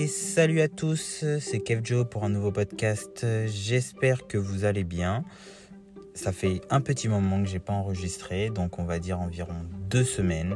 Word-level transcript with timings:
Et 0.00 0.06
salut 0.06 0.60
à 0.60 0.68
tous, 0.68 1.24
c'est 1.40 1.58
Kev 1.58 1.80
Joe 1.82 2.06
pour 2.08 2.22
un 2.22 2.28
nouveau 2.28 2.52
podcast. 2.52 3.26
J'espère 3.46 4.28
que 4.28 4.38
vous 4.38 4.64
allez 4.64 4.84
bien. 4.84 5.24
Ça 6.14 6.30
fait 6.30 6.60
un 6.70 6.80
petit 6.80 7.08
moment 7.08 7.42
que 7.42 7.48
j'ai 7.48 7.58
pas 7.58 7.72
enregistré, 7.72 8.48
donc 8.48 8.78
on 8.78 8.84
va 8.84 9.00
dire 9.00 9.18
environ 9.18 9.56
deux 9.90 10.04
semaines. 10.04 10.54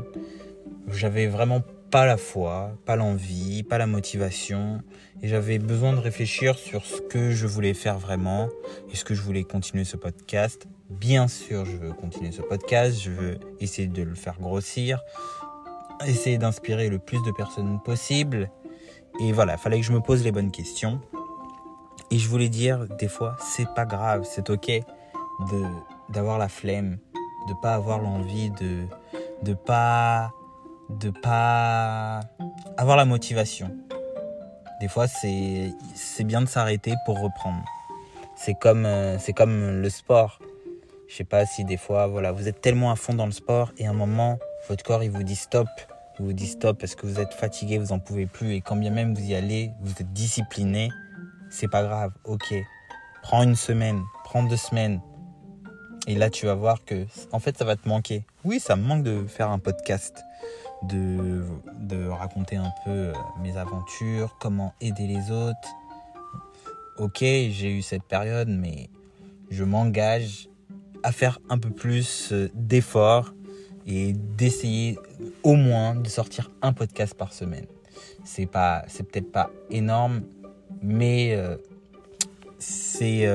J'avais 0.92 1.26
vraiment 1.26 1.60
pas 1.90 2.06
la 2.06 2.18
foi, 2.18 2.78
pas 2.84 2.94
l'envie, 2.94 3.64
pas 3.64 3.78
la 3.78 3.88
motivation, 3.88 4.80
et 5.22 5.26
j'avais 5.26 5.58
besoin 5.58 5.92
de 5.92 5.98
réfléchir 5.98 6.56
sur 6.56 6.84
ce 6.84 7.00
que 7.00 7.32
je 7.32 7.48
voulais 7.48 7.74
faire 7.74 7.98
vraiment. 7.98 8.48
Est-ce 8.92 9.04
que 9.04 9.16
je 9.16 9.22
voulais 9.22 9.42
continuer 9.42 9.82
ce 9.82 9.96
podcast? 9.96 10.68
Bien 10.88 11.26
sûr, 11.26 11.64
je 11.64 11.76
veux 11.78 11.92
continuer 11.92 12.30
ce 12.30 12.42
podcast, 12.42 12.96
je 13.02 13.10
veux 13.10 13.40
essayer 13.58 13.88
de 13.88 14.04
le 14.04 14.14
faire 14.14 14.38
grossir, 14.38 15.02
essayer 16.06 16.38
d'inspirer 16.38 16.88
le 16.88 17.00
plus 17.00 17.20
de 17.24 17.32
personnes 17.32 17.80
possible. 17.84 18.48
Et 19.20 19.32
voilà, 19.32 19.54
il 19.54 19.58
fallait 19.58 19.80
que 19.80 19.86
je 19.86 19.92
me 19.92 20.00
pose 20.00 20.24
les 20.24 20.32
bonnes 20.32 20.50
questions. 20.50 21.00
Et 22.10 22.18
je 22.18 22.28
voulais 22.28 22.48
dire, 22.48 22.86
des 22.98 23.08
fois, 23.08 23.36
c'est 23.40 23.68
pas 23.74 23.84
grave, 23.84 24.24
c'est 24.24 24.50
ok 24.50 24.70
de 25.50 25.64
d'avoir 26.10 26.38
la 26.38 26.48
flemme, 26.48 26.98
de 27.48 27.54
pas 27.62 27.74
avoir 27.74 27.98
l'envie, 27.98 28.50
de 28.50 28.84
de 29.42 29.54
pas 29.54 30.32
de 30.90 31.10
pas 31.10 32.20
avoir 32.76 32.96
la 32.96 33.04
motivation. 33.04 33.70
Des 34.80 34.88
fois, 34.88 35.06
c'est 35.06 35.72
c'est 35.94 36.24
bien 36.24 36.42
de 36.42 36.48
s'arrêter 36.48 36.94
pour 37.06 37.20
reprendre. 37.20 37.64
C'est 38.36 38.54
comme 38.54 38.84
euh, 38.84 39.18
c'est 39.18 39.32
comme 39.32 39.80
le 39.80 39.90
sport. 39.90 40.38
Je 41.08 41.16
sais 41.16 41.24
pas 41.24 41.44
si 41.46 41.64
des 41.64 41.76
fois, 41.76 42.06
voilà, 42.06 42.32
vous 42.32 42.48
êtes 42.48 42.60
tellement 42.60 42.90
à 42.90 42.96
fond 42.96 43.14
dans 43.14 43.26
le 43.26 43.32
sport 43.32 43.72
et 43.78 43.86
à 43.86 43.90
un 43.90 43.94
moment, 43.94 44.38
votre 44.68 44.82
corps 44.82 45.04
il 45.04 45.10
vous 45.10 45.22
dit 45.22 45.36
stop, 45.36 45.68
vous 46.22 46.32
dit 46.32 46.46
stop 46.46 46.78
parce 46.78 46.94
que 46.94 47.06
vous 47.06 47.20
êtes 47.20 47.34
fatigué, 47.34 47.78
vous 47.78 47.92
en 47.92 47.98
pouvez 47.98 48.26
plus 48.26 48.54
et 48.54 48.60
quand 48.60 48.76
bien 48.76 48.90
même 48.90 49.14
vous 49.14 49.24
y 49.24 49.34
allez, 49.34 49.70
vous 49.82 49.92
êtes 49.92 50.12
discipliné, 50.12 50.90
c'est 51.50 51.68
pas 51.68 51.82
grave, 51.82 52.12
ok. 52.24 52.54
Prends 53.22 53.42
une 53.42 53.56
semaine, 53.56 54.02
prends 54.24 54.42
deux 54.42 54.56
semaines, 54.56 55.00
et 56.08 56.16
là, 56.16 56.30
tu 56.30 56.46
vas 56.46 56.54
voir 56.54 56.84
que, 56.84 57.06
en 57.30 57.38
fait, 57.38 57.56
ça 57.56 57.64
va 57.64 57.76
te 57.76 57.88
manquer. 57.88 58.24
Oui, 58.44 58.58
ça 58.58 58.74
me 58.74 58.82
manque 58.82 59.04
de 59.04 59.24
faire 59.26 59.50
un 59.50 59.60
podcast, 59.60 60.24
de, 60.82 61.44
de 61.78 62.08
raconter 62.08 62.56
un 62.56 62.72
peu 62.84 62.90
euh, 62.90 63.12
mes 63.40 63.56
aventures, 63.56 64.36
comment 64.40 64.74
aider 64.80 65.06
les 65.06 65.30
autres. 65.30 65.68
Ok, 66.98 67.18
j'ai 67.20 67.70
eu 67.70 67.82
cette 67.82 68.02
période, 68.02 68.48
mais 68.48 68.90
je 69.50 69.62
m'engage 69.62 70.48
à 71.04 71.12
faire 71.12 71.38
un 71.48 71.58
peu 71.58 71.70
plus 71.70 72.32
euh, 72.32 72.50
d'efforts 72.54 73.32
et 73.86 74.12
d'essayer 74.12 74.98
au 75.42 75.54
moins 75.54 75.94
de 75.94 76.08
sortir 76.08 76.50
un 76.62 76.72
podcast 76.72 77.14
par 77.14 77.32
semaine. 77.32 77.66
C'est 78.24 78.46
pas, 78.46 78.84
peut-être 78.98 79.32
pas 79.32 79.50
énorme, 79.70 80.22
mais 80.82 81.34
euh, 81.34 81.56
c'est, 82.58 83.26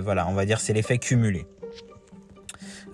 voilà, 0.00 0.28
on 0.28 0.34
va 0.34 0.46
dire, 0.46 0.60
c'est 0.60 0.72
l'effet 0.72 0.98
cumulé. 0.98 1.46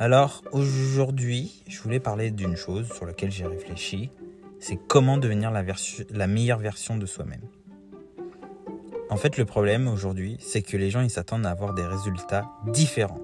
Alors 0.00 0.42
aujourd'hui, 0.52 1.62
je 1.68 1.78
voulais 1.82 2.00
parler 2.00 2.30
d'une 2.30 2.56
chose 2.56 2.90
sur 2.90 3.04
laquelle 3.04 3.30
j'ai 3.30 3.44
réfléchi, 3.44 4.08
c'est 4.58 4.76
comment 4.76 5.18
devenir 5.18 5.50
la, 5.50 6.26
meilleure 6.26 6.58
version 6.58 6.96
de 6.96 7.04
soi-même. 7.04 7.42
En 9.10 9.18
fait, 9.18 9.36
le 9.36 9.44
problème 9.44 9.88
aujourd'hui, 9.88 10.38
c'est 10.40 10.62
que 10.62 10.78
les 10.78 10.88
gens 10.88 11.06
s'attendent 11.10 11.44
à 11.44 11.50
avoir 11.50 11.74
des 11.74 11.84
résultats 11.84 12.50
différents. 12.68 13.20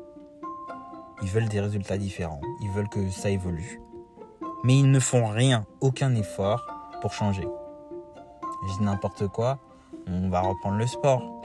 Ils 1.22 1.28
veulent 1.28 1.48
des 1.48 1.60
résultats 1.60 1.98
différents, 1.98 2.40
ils 2.62 2.70
veulent 2.70 2.88
que 2.88 3.10
ça 3.10 3.30
évolue. 3.30 3.80
Mais 4.64 4.78
ils 4.78 4.90
ne 4.90 5.00
font 5.00 5.26
rien, 5.26 5.64
aucun 5.80 6.14
effort 6.14 6.66
pour 7.00 7.12
changer. 7.12 7.46
Je 8.68 8.78
dis 8.78 8.84
n'importe 8.84 9.28
quoi, 9.28 9.58
on 10.06 10.28
va 10.28 10.40
reprendre 10.40 10.76
le 10.76 10.86
sport 10.86 11.36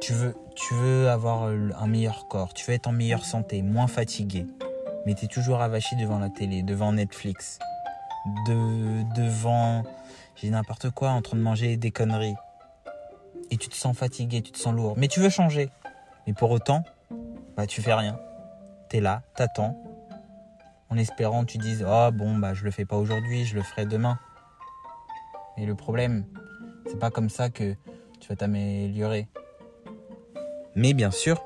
tu 0.00 0.12
veux, 0.12 0.34
tu 0.54 0.74
veux 0.74 1.08
avoir 1.08 1.44
un 1.44 1.86
meilleur 1.86 2.28
corps, 2.28 2.54
tu 2.54 2.66
veux 2.66 2.74
être 2.74 2.86
en 2.86 2.92
meilleure 2.92 3.24
santé, 3.24 3.62
moins 3.62 3.86
fatigué, 3.86 4.46
mais 5.06 5.14
tu 5.14 5.24
es 5.24 5.28
toujours 5.28 5.60
avachi 5.60 5.96
devant 5.96 6.18
la 6.18 6.30
télé, 6.30 6.62
devant 6.62 6.92
Netflix, 6.92 7.58
de, 8.46 9.02
devant, 9.14 9.82
j'ai 10.36 10.50
n'importe 10.50 10.90
quoi, 10.90 11.10
en 11.10 11.22
train 11.22 11.36
de 11.36 11.42
manger 11.42 11.76
des 11.76 11.90
conneries. 11.90 12.36
Et 13.50 13.56
tu 13.56 13.68
te 13.68 13.74
sens 13.74 13.96
fatigué, 13.96 14.42
tu 14.42 14.52
te 14.52 14.58
sens 14.58 14.74
lourd, 14.74 14.94
mais 14.96 15.08
tu 15.08 15.20
veux 15.20 15.30
changer. 15.30 15.70
Mais 16.26 16.34
pour 16.34 16.50
autant, 16.50 16.84
bah 17.56 17.66
tu 17.66 17.80
fais 17.80 17.94
rien. 17.94 18.18
Tu 18.90 18.96
es 18.96 19.00
là, 19.00 19.22
t'attends, 19.36 19.76
en 20.90 20.96
espérant 20.96 21.44
tu 21.44 21.58
dises 21.58 21.84
oh 21.86 22.10
bon 22.12 22.36
bah 22.36 22.54
je 22.54 22.64
le 22.64 22.70
fais 22.70 22.84
pas 22.84 22.96
aujourd'hui, 22.96 23.44
je 23.44 23.54
le 23.54 23.62
ferai 23.62 23.86
demain. 23.86 24.18
Et 25.56 25.66
le 25.66 25.74
problème, 25.74 26.24
c'est 26.86 26.98
pas 26.98 27.10
comme 27.10 27.28
ça 27.28 27.50
que 27.50 27.74
tu 28.20 28.28
vas 28.28 28.36
t'améliorer. 28.36 29.28
Mais 30.74 30.94
bien 30.94 31.10
sûr, 31.10 31.42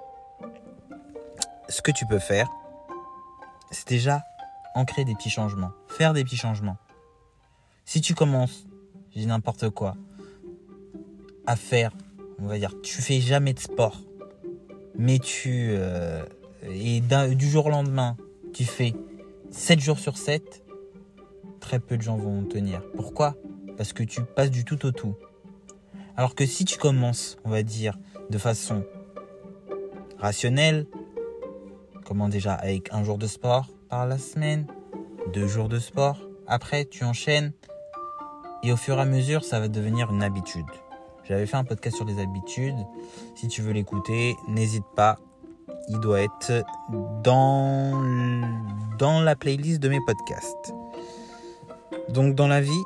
ce 1.69 1.81
que 1.81 1.91
tu 1.91 2.07
peux 2.07 2.19
faire, 2.19 2.49
c'est 3.71 3.89
déjà 3.89 4.23
ancrer 4.75 5.05
des 5.05 5.15
petits 5.15 5.31
changements, 5.31 5.73
faire 5.89 6.13
des 6.13 6.25
petits 6.25 6.37
changements. 6.37 6.77
Si 7.85 8.01
tu 8.01 8.15
commences, 8.15 8.67
je 9.15 9.21
dis 9.21 9.27
n'importe 9.27 9.71
quoi, 9.71 9.97
à 11.47 11.57
faire, 11.57 11.93
on 12.39 12.47
va 12.47 12.59
dire, 12.59 12.75
tu 12.83 13.03
fais 13.03 13.21
jamais 13.21 13.55
de 13.55 13.59
sport, 13.59 14.01
mais 14.97 15.19
tu 15.19 15.71
euh, 15.71 16.25
et 16.63 17.01
du 17.01 17.49
jour 17.49 17.67
au 17.67 17.71
lendemain, 17.71 18.17
tu 18.53 18.65
fais 18.65 18.95
7 19.51 19.81
jours 19.81 19.99
sur 19.99 20.17
7, 20.17 20.65
très 21.61 21.79
peu 21.79 21.97
de 21.97 22.03
gens 22.03 22.17
vont 22.17 22.45
tenir. 22.45 22.83
Pourquoi? 22.95 23.35
Parce 23.77 23.93
que 23.93 24.03
tu 24.03 24.23
passes 24.23 24.51
du 24.51 24.65
tout 24.65 24.85
au 24.87 24.91
tout. 24.91 25.15
Alors 26.17 26.35
que 26.35 26.47
si 26.47 26.65
tu 26.65 26.79
commences, 26.79 27.37
on 27.45 27.51
va 27.51 27.63
dire, 27.63 27.99
de 28.31 28.39
façon 28.39 28.85
rationnel. 30.19 30.87
Comment 32.05 32.29
déjà 32.29 32.55
Avec 32.55 32.93
un 32.93 33.03
jour 33.05 33.19
de 33.19 33.27
sport 33.27 33.69
par 33.89 34.07
la 34.07 34.19
semaine, 34.19 34.67
deux 35.33 35.47
jours 35.47 35.69
de 35.69 35.79
sport. 35.79 36.19
Après, 36.47 36.85
tu 36.85 37.05
enchaînes. 37.05 37.53
Et 38.63 38.73
au 38.73 38.77
fur 38.77 38.99
et 38.99 39.01
à 39.01 39.05
mesure, 39.05 39.45
ça 39.45 39.59
va 39.59 39.69
devenir 39.69 40.11
une 40.13 40.23
habitude. 40.23 40.67
J'avais 41.25 41.47
fait 41.47 41.57
un 41.57 41.65
podcast 41.65 41.97
sur 41.97 42.05
les 42.05 42.21
habitudes. 42.21 42.77
Si 43.35 43.49
tu 43.49 43.63
veux 43.63 43.73
l'écouter, 43.73 44.37
n'hésite 44.49 44.85
pas. 44.95 45.19
Il 45.89 46.01
doit 46.01 46.21
être 46.21 46.65
dans, 47.23 47.93
dans 48.99 49.21
la 49.21 49.37
playlist 49.37 49.81
de 49.81 49.89
mes 49.89 50.01
podcasts. 50.07 50.73
Donc 52.09 52.35
dans 52.35 52.49
la 52.49 52.61
vie, 52.61 52.85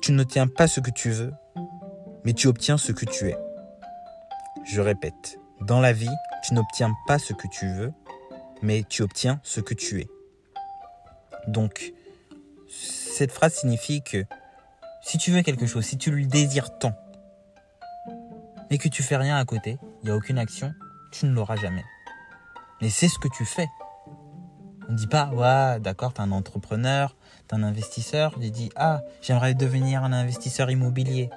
tu 0.00 0.12
ne 0.12 0.22
tiens 0.24 0.46
pas 0.46 0.66
ce 0.66 0.80
que 0.80 0.90
tu 0.90 1.10
veux, 1.10 1.32
mais 2.24 2.32
tu 2.32 2.46
obtiens 2.48 2.78
ce 2.78 2.92
que 2.92 3.04
tu 3.04 3.28
es. 3.28 3.36
Je 4.64 4.80
répète, 4.80 5.38
dans 5.60 5.80
la 5.80 5.92
vie, 5.92 6.10
tu 6.42 6.54
n'obtiens 6.54 6.94
pas 7.06 7.18
ce 7.18 7.32
que 7.32 7.48
tu 7.48 7.66
veux, 7.66 7.92
mais 8.62 8.84
tu 8.88 9.02
obtiens 9.02 9.40
ce 9.42 9.60
que 9.60 9.74
tu 9.74 10.00
es. 10.00 10.08
Donc, 11.46 11.92
cette 12.68 13.32
phrase 13.32 13.54
signifie 13.54 14.02
que 14.02 14.24
si 15.02 15.18
tu 15.18 15.30
veux 15.30 15.42
quelque 15.42 15.66
chose, 15.66 15.84
si 15.84 15.98
tu 15.98 16.10
le 16.10 16.24
désires 16.26 16.78
tant, 16.78 16.94
et 18.70 18.78
que 18.78 18.88
tu 18.88 19.02
fais 19.02 19.16
rien 19.16 19.36
à 19.36 19.44
côté, 19.44 19.78
il 20.02 20.06
n'y 20.06 20.10
a 20.10 20.16
aucune 20.16 20.38
action, 20.38 20.72
tu 21.10 21.26
ne 21.26 21.32
l'auras 21.32 21.56
jamais. 21.56 21.84
Mais 22.80 22.90
c'est 22.90 23.08
ce 23.08 23.18
que 23.18 23.28
tu 23.28 23.44
fais. 23.44 23.68
On 24.88 24.92
ne 24.92 24.96
dit 24.96 25.06
pas, 25.06 25.30
ouais, 25.30 25.80
d'accord, 25.80 26.12
tu 26.12 26.20
es 26.20 26.24
un 26.24 26.32
entrepreneur, 26.32 27.14
tu 27.48 27.54
es 27.54 27.58
un 27.58 27.62
investisseur, 27.62 28.34
tu 28.40 28.50
dis, 28.50 28.70
ah, 28.74 29.02
j'aimerais 29.22 29.54
devenir 29.54 30.02
un 30.02 30.12
investisseur 30.12 30.70
immobilier. 30.70 31.30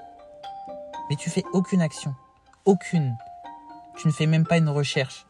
Mais 1.09 1.15
tu 1.15 1.29
fais 1.29 1.43
aucune 1.53 1.81
action. 1.81 2.15
Aucune. 2.65 3.15
Tu 3.97 4.07
ne 4.07 4.13
fais 4.13 4.25
même 4.25 4.45
pas 4.45 4.57
une 4.57 4.69
recherche. 4.69 5.27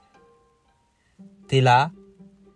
Tu 1.49 1.57
es 1.57 1.61
là, 1.61 1.91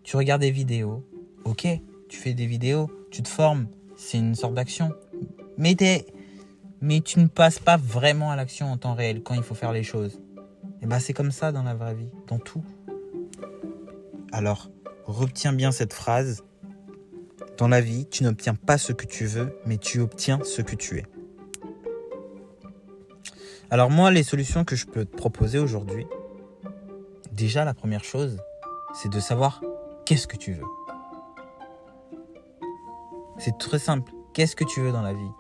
tu 0.04 0.16
regardes 0.16 0.42
des 0.42 0.52
vidéos. 0.52 1.04
Ok, 1.44 1.68
tu 2.08 2.18
fais 2.18 2.34
des 2.34 2.46
vidéos, 2.46 2.90
tu 3.12 3.24
te 3.24 3.28
formes, 3.28 3.68
c'est 3.98 4.18
une 4.18 4.36
sorte 4.36 4.54
d'action. 4.54 4.94
Mais, 5.58 5.76
mais 6.82 7.02
tu 7.02 7.20
ne 7.20 7.28
passes 7.28 7.60
pas 7.60 7.78
vraiment 7.78 8.32
à 8.32 8.36
l'action 8.36 8.72
en 8.72 8.78
temps 8.78 8.94
réel 8.94 9.24
quand 9.24 9.34
il 9.34 9.44
faut 9.44 9.56
faire 9.56 9.72
les 9.72 9.84
choses. 9.84 10.22
Et 10.82 10.86
bah 10.86 11.00
c'est 11.00 11.14
comme 11.14 11.32
ça 11.32 11.52
dans 11.52 11.64
la 11.64 11.74
vraie 11.74 11.96
vie, 11.96 12.12
dans 12.28 12.38
tout. 12.38 12.64
Alors, 14.32 14.70
retiens 15.06 15.54
bien 15.54 15.72
cette 15.72 15.94
phrase. 15.94 16.44
Dans 17.58 17.68
la 17.68 17.82
vie, 17.82 18.06
tu 18.08 18.24
n'obtiens 18.24 18.56
pas 18.56 18.78
ce 18.78 18.94
que 18.94 19.06
tu 19.06 19.26
veux, 19.26 19.58
mais 19.66 19.78
tu 19.78 20.00
obtiens 20.00 20.40
ce 20.44 20.62
que 20.62 20.76
tu 20.76 21.00
es. 21.00 21.06
Alors 23.70 23.90
moi, 23.90 24.12
les 24.12 24.24
solutions 24.24 24.64
que 24.64 24.76
je 24.76 24.86
peux 24.86 25.06
te 25.06 25.16
proposer 25.16 25.60
aujourd'hui, 25.60 26.06
déjà 27.32 27.66
la 27.66 27.74
première 27.74 28.04
chose, 28.04 28.38
c'est 28.94 29.12
de 29.12 29.20
savoir 29.20 29.62
qu'est-ce 30.06 30.28
que 30.28 30.38
tu 30.38 30.54
veux. 30.54 30.64
C'est 33.38 33.58
très 33.58 33.80
simple. 33.80 34.12
Qu'est-ce 34.34 34.56
que 34.56 34.64
tu 34.64 34.82
veux 34.82 34.92
dans 34.92 35.02
la 35.02 35.14
vie? 35.14 35.32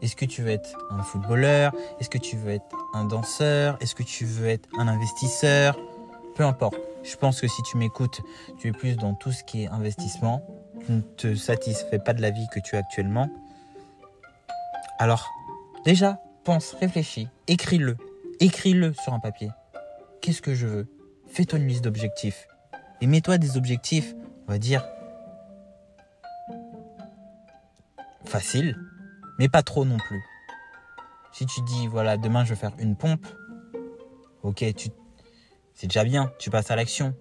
Est-ce 0.00 0.16
que 0.16 0.24
tu 0.24 0.42
veux 0.42 0.50
être 0.50 0.76
un 0.90 1.02
footballeur? 1.02 1.72
Est-ce 2.00 2.08
que 2.08 2.18
tu 2.18 2.36
veux 2.36 2.50
être 2.50 2.76
un 2.94 3.04
danseur? 3.04 3.76
Est-ce 3.80 3.94
que 3.94 4.02
tu 4.02 4.24
veux 4.24 4.48
être 4.48 4.68
un 4.78 4.88
investisseur? 4.88 5.78
Peu 6.34 6.44
importe. 6.44 6.87
Je 7.02 7.16
pense 7.16 7.40
que 7.40 7.48
si 7.48 7.62
tu 7.62 7.76
m'écoutes, 7.76 8.20
tu 8.58 8.68
es 8.68 8.72
plus 8.72 8.96
dans 8.96 9.14
tout 9.14 9.32
ce 9.32 9.44
qui 9.44 9.64
est 9.64 9.68
investissement. 9.68 10.42
Tu 10.86 10.92
ne 10.92 11.00
te 11.00 11.34
satisfais 11.34 11.98
pas 11.98 12.12
de 12.12 12.22
la 12.22 12.30
vie 12.30 12.46
que 12.52 12.60
tu 12.60 12.76
as 12.76 12.80
actuellement. 12.80 13.28
Alors, 14.98 15.28
déjà, 15.84 16.20
pense, 16.44 16.72
réfléchis, 16.80 17.28
écris-le. 17.46 17.96
Écris-le 18.40 18.92
sur 18.94 19.12
un 19.12 19.20
papier. 19.20 19.50
Qu'est-ce 20.20 20.40
que 20.40 20.54
je 20.54 20.66
veux? 20.66 20.88
Fais-toi 21.26 21.58
une 21.58 21.68
liste 21.68 21.84
d'objectifs. 21.84 22.48
Et 23.00 23.06
mets-toi 23.06 23.38
des 23.38 23.56
objectifs, 23.56 24.14
on 24.46 24.52
va 24.52 24.58
dire, 24.58 24.82
faciles, 28.24 28.76
mais 29.38 29.48
pas 29.48 29.62
trop 29.62 29.84
non 29.84 29.98
plus. 29.98 30.22
Si 31.32 31.46
tu 31.46 31.60
dis, 31.62 31.86
voilà, 31.86 32.16
demain 32.16 32.44
je 32.44 32.50
vais 32.50 32.56
faire 32.56 32.72
une 32.78 32.96
pompe, 32.96 33.26
ok, 34.42 34.64
tu, 34.74 34.88
c'est 35.78 35.86
déjà 35.86 36.02
bien, 36.02 36.32
tu 36.40 36.50
passes 36.50 36.72
à 36.72 36.76
l'action. 36.76 37.14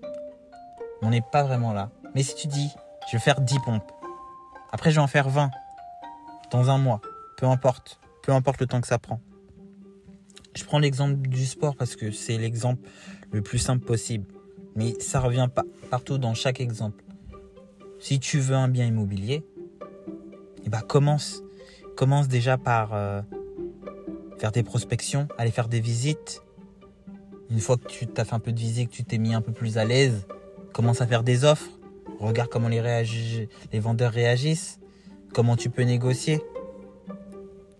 On 1.04 1.12
n'est 1.12 1.22
pas 1.22 1.44
vraiment 1.44 1.74
là. 1.74 1.92
Mais 2.16 2.24
si 2.24 2.34
tu 2.34 2.48
dis, 2.48 2.72
je 3.08 3.16
vais 3.16 3.22
faire 3.22 3.40
10 3.40 3.60
pompes, 3.60 3.92
après 4.72 4.90
je 4.90 4.96
vais 4.96 5.02
en 5.02 5.08
faire 5.08 5.30
20, 5.30 5.52
dans 6.50 6.72
un 6.72 6.80
mois, 6.80 7.00
peu 7.38 7.46
importe, 7.46 8.00
peu 8.24 8.32
importe 8.32 8.60
le 8.60 8.66
temps 8.66 8.82
que 8.82 8.88
ça 8.88 8.98
prend. 8.98 9.22
Je 10.56 10.64
prends 10.64 10.80
l'exemple 10.80 11.28
du 11.28 11.46
sport 11.46 11.76
parce 11.76 11.96
que 11.96 12.10
c'est 12.10 12.40
l'exemple 12.40 12.82
le 13.32 13.44
plus 13.44 13.60
simple 13.60 13.86
possible. 13.86 14.26
Mais 14.76 15.00
ça 15.00 15.20
revient 15.20 15.50
partout 15.92 16.18
dans 16.18 16.34
chaque 16.34 16.60
exemple. 16.60 17.04
Si 18.00 18.20
tu 18.20 18.40
veux 18.40 18.56
un 18.56 18.70
bien 18.70 18.88
immobilier, 18.88 19.46
eh 20.66 20.70
ben 20.70 20.82
commence. 20.82 21.44
Commence 21.96 22.28
déjà 22.28 22.58
par 22.58 22.96
euh, 22.96 23.22
faire 24.40 24.52
des 24.52 24.64
prospections, 24.64 25.28
aller 25.38 25.52
faire 25.52 25.68
des 25.68 25.80
visites. 25.80 26.42
Une 27.50 27.60
fois 27.60 27.78
que 27.78 27.88
tu 27.88 28.08
t'as 28.08 28.26
fait 28.26 28.36
un 28.36 28.40
peu 28.40 28.52
de 28.52 28.60
visite, 28.60 28.90
que 28.90 28.96
tu 28.96 29.04
t'es 29.04 29.18
mis 29.18 29.34
un 29.34 29.42
peu 29.42 29.52
plus 29.52 29.78
à 29.78 29.86
l'aise, 29.86 30.26
commence 30.74 31.02
à 31.02 31.08
faire 31.08 31.24
des 31.24 31.46
offres. 31.46 31.70
Regarde 32.20 32.50
comment 32.50 32.68
les, 32.68 32.80
vendeurs 33.80 34.12
réagissent, 34.12 34.80
comment 35.34 35.56
tu 35.56 35.70
peux 35.70 35.84
négocier. 35.84 36.42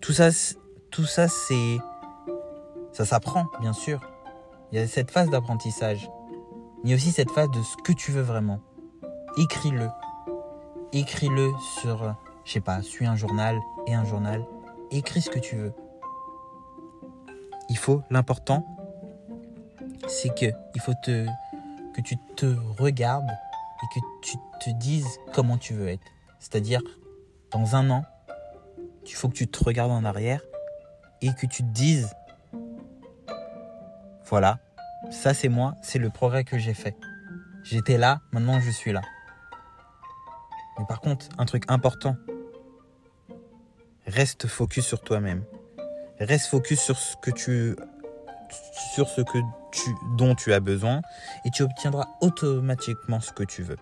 Tout 0.00 0.12
ça, 0.12 0.30
tout 0.90 1.04
ça 1.04 1.28
c'est 1.28 1.78
ça 2.92 3.04
s'apprend, 3.04 3.46
bien 3.60 3.72
sûr. 3.72 4.00
Il 4.72 4.78
y 4.78 4.82
a 4.82 4.86
cette 4.86 5.10
phase 5.10 5.30
d'apprentissage. 5.30 6.10
Mais 6.82 6.84
il 6.84 6.90
y 6.90 6.92
a 6.92 6.96
aussi 6.96 7.10
cette 7.10 7.30
phase 7.30 7.50
de 7.50 7.62
ce 7.62 7.76
que 7.84 7.92
tu 7.92 8.10
veux 8.10 8.22
vraiment. 8.22 8.60
Écris-le. 9.36 9.88
Écris-le 10.92 11.52
sur, 11.80 12.14
je 12.44 12.52
sais 12.52 12.60
pas, 12.60 12.82
suis 12.82 13.06
un 13.06 13.16
journal 13.16 13.58
et 13.86 13.94
un 13.94 14.04
journal. 14.04 14.44
Écris 14.90 15.20
ce 15.20 15.30
que 15.30 15.38
tu 15.38 15.56
veux. 15.56 15.72
Il 17.68 17.76
faut, 17.76 18.02
l'important, 18.10 18.64
c'est 20.08 20.34
que 20.34 20.46
il 20.74 20.80
faut 20.80 20.94
te, 21.02 21.26
que 21.94 22.00
tu 22.00 22.16
te 22.36 22.46
regardes 22.78 23.30
et 23.30 23.94
que 23.94 24.04
tu 24.22 24.36
te 24.60 24.70
dises 24.70 25.20
comment 25.32 25.58
tu 25.58 25.74
veux 25.74 25.88
être. 25.88 26.06
C'est-à-dire, 26.40 26.80
dans 27.50 27.76
un 27.76 27.90
an, 27.90 28.04
il 29.06 29.14
faut 29.14 29.28
que 29.28 29.34
tu 29.34 29.46
te 29.46 29.64
regardes 29.64 29.92
en 29.92 30.04
arrière 30.04 30.40
et 31.20 31.32
que 31.34 31.46
tu 31.46 31.62
te 31.62 31.68
dises, 31.68 32.14
voilà, 34.24 34.58
ça 35.10 35.34
c'est 35.34 35.48
moi, 35.48 35.74
c'est 35.82 35.98
le 35.98 36.10
progrès 36.10 36.44
que 36.44 36.58
j'ai 36.58 36.74
fait. 36.74 36.96
J'étais 37.62 37.98
là, 37.98 38.20
maintenant 38.32 38.60
je 38.60 38.70
suis 38.70 38.92
là. 38.92 39.02
Mais 40.78 40.84
par 40.86 41.00
contre, 41.00 41.28
un 41.38 41.44
truc 41.44 41.64
important, 41.68 42.16
reste 44.06 44.46
focus 44.46 44.86
sur 44.86 45.02
toi-même. 45.02 45.44
Reste 46.20 46.46
focus 46.46 46.80
sur 46.80 46.98
ce 46.98 47.16
que 47.16 47.30
tu 47.30 47.76
sur 48.94 49.08
ce 49.08 49.20
que 49.20 49.38
tu 49.72 49.90
dont 50.16 50.34
tu 50.34 50.52
as 50.52 50.60
besoin 50.60 51.02
et 51.44 51.50
tu 51.50 51.62
obtiendras 51.62 52.06
automatiquement 52.20 53.20
ce 53.20 53.32
que 53.32 53.44
tu 53.44 53.62
veux. 53.62 53.78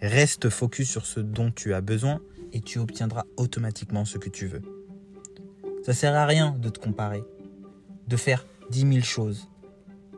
Reste 0.00 0.50
focus 0.50 0.90
sur 0.90 1.06
ce 1.06 1.20
dont 1.20 1.50
tu 1.50 1.74
as 1.74 1.80
besoin 1.80 2.20
et 2.52 2.60
tu 2.60 2.78
obtiendras 2.78 3.24
automatiquement 3.36 4.04
ce 4.04 4.18
que 4.18 4.28
tu 4.28 4.46
veux. 4.46 4.62
Ça 5.84 5.92
sert 5.92 6.14
à 6.14 6.26
rien 6.26 6.52
de 6.58 6.68
te 6.68 6.78
comparer, 6.78 7.24
de 8.08 8.16
faire 8.16 8.46
10 8.70 8.80
000 8.92 9.00
choses. 9.02 9.48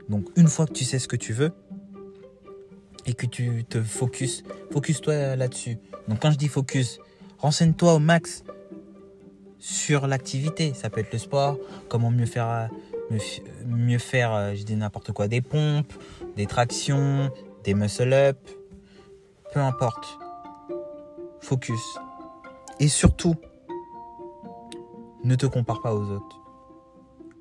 Donc 0.08 0.26
une 0.36 0.48
fois 0.48 0.66
que 0.66 0.72
tu 0.72 0.84
sais 0.84 0.98
ce 0.98 1.08
que 1.08 1.16
tu 1.16 1.32
veux 1.32 1.52
et 3.04 3.14
que 3.14 3.26
tu 3.26 3.64
te 3.64 3.82
focus, 3.82 4.44
focus-toi 4.72 5.36
là-dessus. 5.36 5.78
Donc 6.08 6.20
quand 6.20 6.30
je 6.30 6.36
dis 6.36 6.48
focus, 6.48 6.98
renseigne-toi 7.38 7.94
au 7.94 7.98
max 7.98 8.44
sur 9.58 10.06
l'activité. 10.06 10.74
Ça 10.74 10.90
peut 10.90 11.00
être 11.00 11.12
le 11.12 11.18
sport, 11.18 11.58
comment 11.88 12.10
mieux 12.10 12.26
faire, 12.26 12.68
mieux, 13.66 13.98
faire, 13.98 14.32
euh, 14.34 14.54
je 14.54 14.64
dis 14.64 14.76
n'importe 14.76 15.12
quoi, 15.12 15.28
des 15.28 15.40
pompes, 15.40 15.92
des 16.36 16.46
tractions, 16.46 17.30
des 17.64 17.74
muscle-up, 17.74 18.38
peu 19.52 19.60
importe. 19.60 20.18
Focus. 21.40 21.98
Et 22.80 22.88
surtout, 22.88 23.36
ne 25.24 25.34
te 25.34 25.46
compare 25.46 25.80
pas 25.80 25.94
aux 25.94 26.10
autres. 26.10 26.40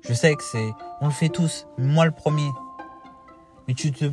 Je 0.02 0.14
sais 0.14 0.34
que 0.34 0.42
c'est, 0.42 0.70
on 1.00 1.06
le 1.06 1.12
fait 1.12 1.28
tous, 1.28 1.66
moi 1.78 2.04
le 2.04 2.12
premier. 2.12 2.48
Mais 3.66 3.74
tu, 3.74 3.88
ne 3.88 4.08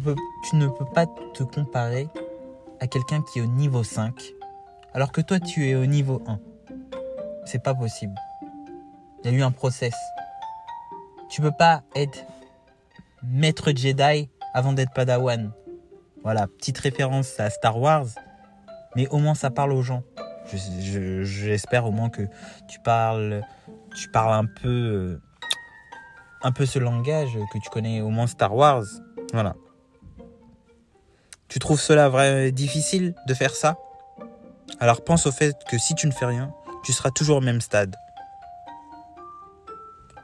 peux 0.68 0.86
pas 0.94 1.06
te 1.06 1.44
comparer 1.44 2.10
à 2.80 2.88
quelqu'un 2.88 3.22
qui 3.22 3.40
est 3.40 3.42
au 3.44 3.48
niveau 3.48 3.84
5, 3.84 4.14
alors 4.94 5.12
que 5.12 5.22
toi 5.22 5.40
tu 5.40 5.70
es 5.70 5.76
au 5.76 5.86
niveau 5.86 6.22
1. 6.26 6.40
C'est 7.46 7.62
pas 7.62 7.76
possible. 7.76 8.16
Il 9.24 9.32
y 9.32 9.34
a 9.34 9.38
eu 9.38 9.44
un 9.44 9.52
process. 9.52 9.94
Tu 11.34 11.42
peux 11.42 11.52
pas 11.52 11.82
être 11.96 12.28
maître 13.24 13.72
Jedi 13.76 14.30
avant 14.54 14.72
d'être 14.72 14.94
Padawan. 14.94 15.52
Voilà, 16.24 16.46
petite 16.46 16.78
référence 16.78 17.40
à 17.40 17.50
Star 17.50 17.80
Wars, 17.80 18.06
mais 18.96 19.08
au 19.08 19.18
moins 19.18 19.34
ça 19.34 19.50
parle 19.50 19.72
aux 19.72 19.82
gens. 19.82 20.04
J'espère 21.24 21.88
au 21.88 21.92
moins 21.92 22.12
que 22.12 22.22
tu 22.68 22.80
parles, 22.82 23.42
tu 23.96 24.10
parles 24.10 24.34
un 24.34 24.46
peu, 24.46 24.70
euh, 24.70 25.22
un 26.44 26.52
peu 26.52 26.68
ce 26.68 26.78
langage 26.78 27.36
que 27.52 27.58
tu 27.58 27.68
connais 27.72 28.02
au 28.02 28.10
moins 28.10 28.28
Star 28.28 28.56
Wars. 28.56 28.86
Voilà. 29.34 29.56
Tu 31.48 31.58
trouves 31.58 31.82
cela 31.82 32.52
difficile 32.52 33.16
de 33.26 33.34
faire 33.34 33.56
ça? 33.56 33.80
Alors 34.80 35.04
pense 35.04 35.26
au 35.26 35.32
fait 35.32 35.56
que 35.68 35.80
si 35.80 35.96
tu 35.96 36.06
ne 36.06 36.12
fais 36.12 36.28
rien, 36.28 36.54
tu 36.84 36.94
seras 36.94 37.10
toujours 37.10 37.38
au 37.38 37.42
même 37.42 37.60
stade. 37.60 37.96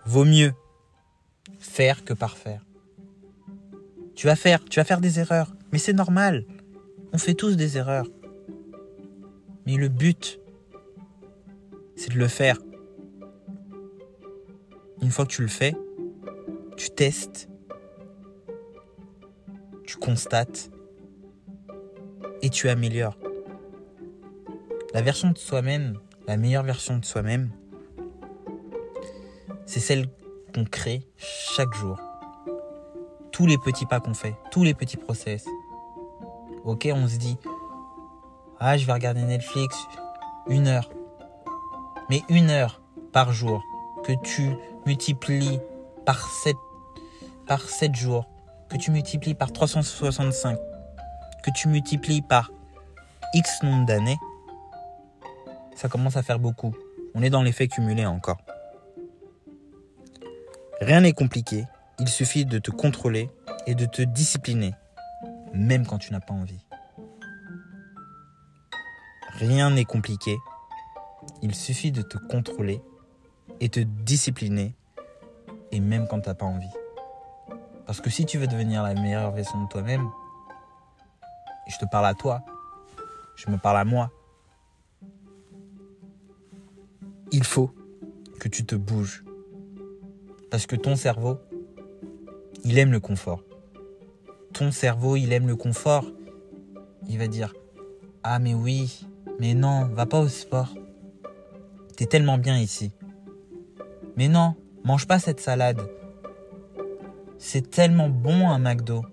Vaut 0.06 0.26
mieux 0.26 0.54
faire 1.60 2.04
que 2.04 2.14
parfaire. 2.14 2.66
Tu 4.16 4.28
vas 4.28 4.36
faire, 4.36 4.64
tu 4.66 4.80
vas 4.80 4.84
faire 4.84 5.02
des 5.02 5.20
erreurs, 5.20 5.54
mais 5.72 5.78
c'est 5.78 5.94
normal. 5.94 6.46
On 7.14 7.18
fait 7.18 7.36
tous 7.36 7.56
des 7.56 7.78
erreurs. 7.78 8.08
Mais 9.66 9.76
le 9.76 9.88
but, 9.88 10.40
c'est 11.96 12.14
de 12.14 12.18
le 12.18 12.28
faire. 12.28 12.58
Une 15.02 15.12
fois 15.12 15.26
que 15.26 15.32
tu 15.32 15.42
le 15.42 15.48
fais, 15.48 15.76
tu 16.76 16.90
testes, 16.90 17.50
tu 19.86 19.98
constates 19.98 20.70
et 22.42 22.50
tu 22.50 22.70
améliores. 22.70 23.18
La 24.94 25.02
version 25.02 25.32
de 25.32 25.38
soi-même, 25.38 25.98
la 26.28 26.38
meilleure 26.38 26.64
version 26.64 26.98
de 26.98 27.06
soi-même, 27.06 27.52
c'est 29.66 29.80
celle 29.80 30.08
qu'on 30.52 30.66
crée 30.66 31.08
chaque 31.18 31.74
jour. 31.74 32.00
Tous 33.32 33.46
les 33.46 33.58
petits 33.58 33.86
pas 33.86 34.00
qu'on 34.00 34.14
fait, 34.14 34.36
tous 34.52 34.64
les 34.64 34.74
petits 34.74 34.98
process. 34.98 35.46
Ok, 36.66 36.90
on 36.94 37.08
se 37.08 37.18
dit, 37.18 37.38
ah, 38.60 38.78
je 38.78 38.86
vais 38.86 38.94
regarder 38.94 39.24
Netflix 39.24 39.78
une 40.48 40.68
heure. 40.68 40.90
Mais 42.10 42.22
une 42.30 42.50
heure 42.50 42.82
par 43.14 43.32
jour 43.32 43.64
que 44.04 44.14
tu 44.24 44.52
multiplies 44.86 45.60
par 46.06 46.20
7, 46.44 46.56
par 47.48 47.62
7 47.62 47.96
jours, 47.96 48.26
que 48.70 48.78
tu 48.78 48.92
multiplies 48.92 49.36
par 49.36 49.52
365, 49.52 50.58
que 51.44 51.52
tu 51.52 51.68
multiplies 51.68 52.22
par 52.22 52.52
X 53.34 53.64
nombre 53.64 53.86
d'années, 53.86 54.18
ça 55.76 55.88
commence 55.88 56.18
à 56.18 56.24
faire 56.24 56.40
beaucoup. 56.40 56.76
On 57.16 57.24
est 57.24 57.30
dans 57.30 57.42
l'effet 57.42 57.68
cumulé 57.68 58.06
encore. 58.06 58.38
Rien 60.82 61.02
n'est 61.02 61.14
compliqué, 61.14 61.66
il 62.00 62.08
suffit 62.08 62.46
de 62.46 62.58
te 62.58 62.72
contrôler 62.72 63.30
et 63.68 63.76
de 63.76 63.86
te 63.86 64.02
discipliner, 64.02 64.74
même 65.54 65.86
quand 65.86 65.98
tu 65.98 66.14
n'as 66.14 66.22
pas 66.22 66.34
envie. 66.34 66.66
Rien 69.34 69.72
n'est 69.72 69.84
compliqué. 69.84 70.38
Il 71.42 71.54
suffit 71.54 71.92
de 71.92 72.02
te 72.02 72.18
contrôler 72.18 72.82
et 73.60 73.68
te 73.68 73.82
discipliner, 73.82 74.74
et 75.72 75.82
même 75.82 76.08
quand 76.08 76.22
tu 76.22 76.30
n'as 76.30 76.36
pas 76.36 76.46
envie. 76.46 76.72
Parce 77.86 78.00
que 78.00 78.10
si 78.10 78.26
tu 78.26 78.38
veux 78.38 78.48
devenir 78.48 78.82
la 78.82 78.94
meilleure 78.94 79.32
version 79.32 79.62
de 79.62 79.68
toi-même, 79.68 80.10
je 81.68 81.78
te 81.78 81.86
parle 81.86 82.06
à 82.06 82.14
toi, 82.14 82.42
je 83.36 83.52
me 83.52 83.58
parle 83.58 83.78
à 83.78 83.86
moi, 83.86 84.12
il 87.32 87.44
faut 87.44 87.72
que 88.40 88.48
tu 88.48 88.66
te 88.66 88.76
bouges. 88.76 89.26
Parce 90.50 90.66
que 90.66 90.76
ton 90.76 90.96
cerveau, 90.96 91.38
il 92.64 92.78
aime 92.78 92.92
le 92.92 93.00
confort. 93.00 93.44
Ton 94.54 94.72
cerveau, 94.72 95.16
il 95.16 95.32
aime 95.32 95.48
le 95.48 95.56
confort. 95.56 96.06
Il 97.08 97.18
va 97.18 97.28
dire, 97.28 97.54
ah 98.24 98.40
mais 98.40 98.54
oui, 98.54 99.06
mais 99.40 99.54
non, 99.54 99.86
va 99.86 100.06
pas 100.06 100.20
au 100.20 100.28
sport. 100.28 100.74
T'es 101.96 102.06
tellement 102.06 102.38
bien 102.38 102.58
ici. 102.58 102.92
Mais 104.16 104.28
non, 104.28 104.56
mange 104.84 105.08
pas 105.08 105.20
cette 105.20 105.40
salade. 105.40 105.82
C'est 107.38 107.70
tellement 107.70 108.10
bon 108.10 108.50
un 108.50 108.60
McDo. 108.60 109.06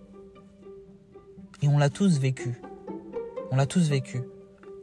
Et 1.62 1.68
on 1.68 1.78
l'a 1.78 1.90
tous 1.90 2.18
vécu. 2.18 2.60
On 3.50 3.56
l'a 3.56 3.66
tous 3.66 3.88
vécu. 3.88 4.22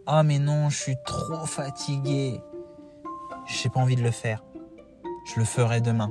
Ah 0.05 0.23
mais 0.23 0.39
non, 0.39 0.69
je 0.69 0.77
suis 0.77 0.95
trop 1.05 1.45
fatigué. 1.45 2.41
J'ai 3.47 3.69
pas 3.69 3.79
envie 3.79 3.95
de 3.95 4.03
le 4.03 4.11
faire. 4.11 4.43
Je 5.25 5.39
le 5.39 5.45
ferai 5.45 5.81
demain. 5.81 6.09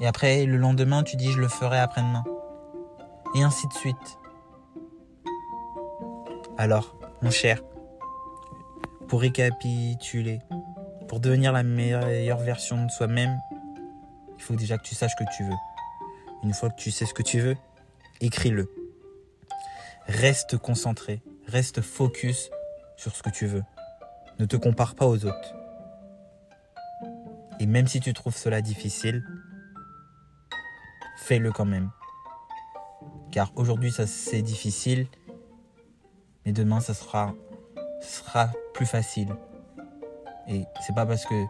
Et 0.00 0.06
après, 0.06 0.44
le 0.44 0.56
lendemain, 0.56 1.02
tu 1.02 1.16
dis 1.16 1.30
je 1.30 1.38
le 1.38 1.48
ferai 1.48 1.78
après-demain. 1.78 2.24
Et 3.34 3.42
ainsi 3.42 3.66
de 3.68 3.72
suite. 3.72 4.18
Alors, 6.56 6.96
mon 7.22 7.30
cher, 7.30 7.62
pour 9.08 9.20
récapituler, 9.20 10.40
pour 11.08 11.20
devenir 11.20 11.52
la 11.52 11.62
meilleure 11.62 12.38
version 12.38 12.84
de 12.84 12.90
soi-même, 12.90 13.38
il 14.36 14.42
faut 14.42 14.54
déjà 14.54 14.78
que 14.78 14.84
tu 14.84 14.94
saches 14.94 15.16
que 15.16 15.24
tu 15.36 15.44
veux. 15.44 15.56
Une 16.42 16.52
fois 16.52 16.70
que 16.70 16.76
tu 16.76 16.90
sais 16.90 17.06
ce 17.06 17.14
que 17.14 17.22
tu 17.22 17.40
veux, 17.40 17.56
écris-le. 18.20 18.70
Reste 20.06 20.58
concentré, 20.58 21.22
reste 21.46 21.80
focus 21.80 22.50
sur 22.96 23.14
ce 23.16 23.22
que 23.22 23.30
tu 23.30 23.46
veux. 23.46 23.64
Ne 24.38 24.44
te 24.44 24.56
compare 24.56 24.94
pas 24.94 25.06
aux 25.06 25.24
autres. 25.24 25.54
Et 27.60 27.66
même 27.66 27.86
si 27.86 28.00
tu 28.00 28.12
trouves 28.12 28.36
cela 28.36 28.60
difficile, 28.60 29.24
fais-le 31.16 31.52
quand 31.52 31.64
même. 31.64 31.90
Car 33.30 33.52
aujourd'hui, 33.56 33.90
ça 33.90 34.06
c'est 34.06 34.42
difficile, 34.42 35.06
mais 36.44 36.52
demain, 36.52 36.80
ça 36.80 36.94
sera, 36.94 37.34
sera 38.00 38.50
plus 38.72 38.86
facile. 38.86 39.34
Et 40.48 40.64
c'est 40.86 40.94
pas 40.94 41.06
parce 41.06 41.24
que 41.24 41.44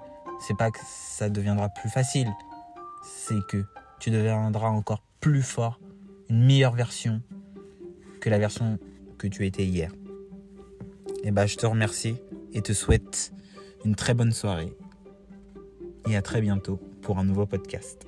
c'est 0.46 0.56
pas 0.56 0.70
que 0.70 0.78
ça 0.86 1.28
deviendra 1.28 1.68
plus 1.68 1.90
facile, 1.90 2.30
c'est 3.04 3.40
que 3.48 3.64
tu 3.98 4.10
deviendras 4.10 4.68
encore 4.68 5.02
plus 5.20 5.42
fort, 5.42 5.80
une 6.28 6.44
meilleure 6.44 6.74
version 6.74 7.22
que 8.20 8.30
la 8.30 8.38
version 8.38 8.78
que 9.18 9.26
tu 9.26 9.46
étais 9.46 9.64
hier. 9.64 9.92
Et 11.22 11.30
bah, 11.30 11.46
je 11.46 11.56
te 11.56 11.66
remercie 11.66 12.16
et 12.52 12.62
te 12.62 12.72
souhaite 12.72 13.32
une 13.84 13.94
très 13.94 14.14
bonne 14.14 14.32
soirée. 14.32 14.72
Et 16.08 16.16
à 16.16 16.22
très 16.22 16.40
bientôt 16.40 16.76
pour 17.00 17.18
un 17.18 17.24
nouveau 17.24 17.46
podcast. 17.46 18.06